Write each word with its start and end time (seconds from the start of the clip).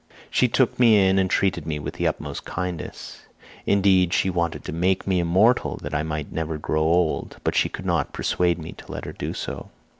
She 0.31 0.47
took 0.47 0.79
me 0.79 1.07
in 1.07 1.19
and 1.19 1.29
treated 1.29 1.67
me 1.67 1.77
with 1.77 1.93
the 1.93 2.07
utmost 2.07 2.43
kindness; 2.43 3.27
indeed 3.67 4.15
she 4.15 4.31
wanted 4.31 4.63
to 4.63 4.71
make 4.71 5.05
me 5.05 5.19
immortal 5.19 5.77
that 5.83 5.93
I 5.93 6.01
might 6.01 6.31
never 6.31 6.57
grow 6.57 6.81
old, 6.81 7.37
but 7.43 7.53
she 7.53 7.69
could 7.69 7.85
not 7.85 8.11
persuade 8.11 8.57
me 8.57 8.71
to 8.71 8.91
let 8.91 9.05
her 9.05 9.13
do 9.13 9.35
so. 9.35 9.69